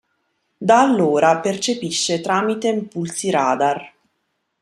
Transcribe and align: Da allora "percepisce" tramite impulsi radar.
Da 0.57 0.79
allora 0.81 1.37
"percepisce" 1.41 2.21
tramite 2.21 2.67
impulsi 2.69 3.29
radar. 3.29 3.93